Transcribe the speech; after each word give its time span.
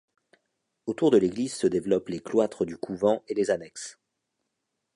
Autour 0.87 1.11
de 1.11 1.17
l'église 1.19 1.53
se 1.53 1.67
développent 1.67 2.09
les 2.09 2.21
cloîtres 2.21 2.65
du 2.65 2.75
couvent 2.75 3.23
et 3.27 3.35
les 3.35 3.51
annexes. 3.51 3.99